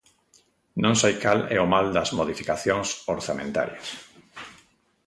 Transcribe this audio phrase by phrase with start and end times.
[0.83, 3.87] Non sei cal é o mal das modificacións orzamentarias.